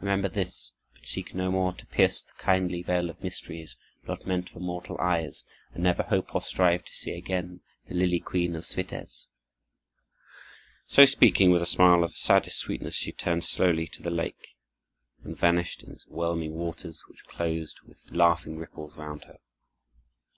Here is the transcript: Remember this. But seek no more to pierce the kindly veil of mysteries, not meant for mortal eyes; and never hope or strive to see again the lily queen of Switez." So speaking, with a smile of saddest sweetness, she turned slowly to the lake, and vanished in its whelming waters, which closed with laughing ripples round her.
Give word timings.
Remember 0.00 0.30
this. 0.30 0.72
But 0.94 1.06
seek 1.06 1.34
no 1.34 1.50
more 1.50 1.74
to 1.74 1.84
pierce 1.84 2.22
the 2.22 2.32
kindly 2.38 2.82
veil 2.82 3.10
of 3.10 3.22
mysteries, 3.22 3.76
not 4.08 4.24
meant 4.24 4.48
for 4.48 4.58
mortal 4.58 4.96
eyes; 4.98 5.44
and 5.74 5.82
never 5.82 6.02
hope 6.02 6.34
or 6.34 6.40
strive 6.40 6.82
to 6.86 6.94
see 6.94 7.12
again 7.12 7.60
the 7.86 7.94
lily 7.94 8.18
queen 8.18 8.56
of 8.56 8.64
Switez." 8.64 9.26
So 10.86 11.04
speaking, 11.04 11.50
with 11.50 11.60
a 11.60 11.66
smile 11.66 12.04
of 12.04 12.16
saddest 12.16 12.56
sweetness, 12.56 12.94
she 12.94 13.12
turned 13.12 13.44
slowly 13.44 13.86
to 13.88 14.02
the 14.02 14.08
lake, 14.10 14.56
and 15.22 15.36
vanished 15.36 15.82
in 15.82 15.92
its 15.92 16.04
whelming 16.06 16.54
waters, 16.54 17.04
which 17.08 17.24
closed 17.26 17.80
with 17.86 17.98
laughing 18.10 18.56
ripples 18.56 18.96
round 18.96 19.24
her. 19.24 19.40